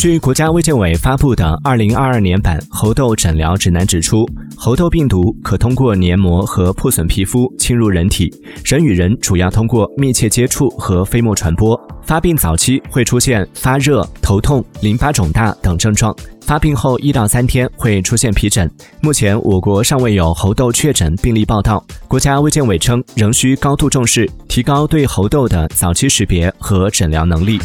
[0.00, 4.26] 据国家卫健委发布的二零二二年版猴痘诊疗指南指出，
[4.56, 8.32] 猴痘病毒可通过黏膜和破损皮肤侵入人体，
[8.64, 11.78] 人与人主要通过密切接触和飞沫传播。
[12.02, 18.66] 发病早期会出现发热、头痛、淋巴肿大等症状，发病后一到三天会出现皮疹。
[19.02, 21.84] 目前我国尚未有猴痘确诊病例报道。
[22.08, 27.58] 国家卫健委称，仍需高度重视，提高对猴痘的早期识别和诊疗能力。